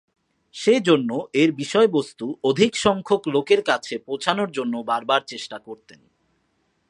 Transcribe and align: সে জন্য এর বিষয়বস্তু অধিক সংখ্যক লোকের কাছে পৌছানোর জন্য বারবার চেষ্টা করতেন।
সে 0.55 0.75
জন্য 0.79 1.09
এর 1.33 1.49
বিষয়বস্তু 1.51 2.25
অধিক 2.43 2.71
সংখ্যক 2.75 3.21
লোকের 3.27 3.61
কাছে 3.63 3.95
পৌছানোর 3.97 4.49
জন্য 4.51 4.73
বারবার 4.85 5.21
চেষ্টা 5.27 5.57
করতেন। 5.59 5.99